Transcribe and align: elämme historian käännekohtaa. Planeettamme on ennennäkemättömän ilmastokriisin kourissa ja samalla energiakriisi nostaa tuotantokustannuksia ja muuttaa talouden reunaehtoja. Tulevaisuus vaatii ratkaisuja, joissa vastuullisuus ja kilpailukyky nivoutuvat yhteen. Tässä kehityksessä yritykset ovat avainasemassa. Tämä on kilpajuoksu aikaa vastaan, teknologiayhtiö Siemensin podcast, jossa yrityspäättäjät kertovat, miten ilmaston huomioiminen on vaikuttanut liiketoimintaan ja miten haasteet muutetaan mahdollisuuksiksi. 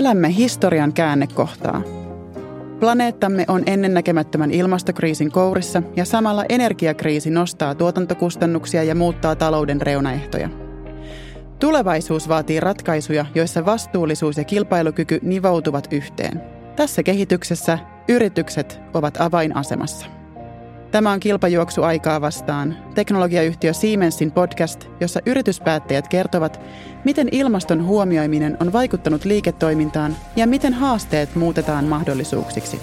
elämme 0.00 0.36
historian 0.36 0.92
käännekohtaa. 0.92 1.82
Planeettamme 2.80 3.44
on 3.48 3.62
ennennäkemättömän 3.66 4.50
ilmastokriisin 4.50 5.30
kourissa 5.30 5.82
ja 5.96 6.04
samalla 6.04 6.44
energiakriisi 6.48 7.30
nostaa 7.30 7.74
tuotantokustannuksia 7.74 8.82
ja 8.82 8.94
muuttaa 8.94 9.36
talouden 9.36 9.80
reunaehtoja. 9.80 10.48
Tulevaisuus 11.58 12.28
vaatii 12.28 12.60
ratkaisuja, 12.60 13.26
joissa 13.34 13.66
vastuullisuus 13.66 14.36
ja 14.36 14.44
kilpailukyky 14.44 15.18
nivoutuvat 15.22 15.88
yhteen. 15.92 16.42
Tässä 16.76 17.02
kehityksessä 17.02 17.78
yritykset 18.08 18.80
ovat 18.94 19.20
avainasemassa. 19.20 20.19
Tämä 20.90 21.12
on 21.12 21.20
kilpajuoksu 21.20 21.82
aikaa 21.82 22.20
vastaan, 22.20 22.76
teknologiayhtiö 22.94 23.72
Siemensin 23.72 24.32
podcast, 24.32 24.86
jossa 25.00 25.20
yrityspäättäjät 25.26 26.08
kertovat, 26.08 26.60
miten 27.04 27.28
ilmaston 27.32 27.84
huomioiminen 27.84 28.56
on 28.60 28.72
vaikuttanut 28.72 29.24
liiketoimintaan 29.24 30.16
ja 30.36 30.46
miten 30.46 30.74
haasteet 30.74 31.34
muutetaan 31.34 31.84
mahdollisuuksiksi. 31.84 32.80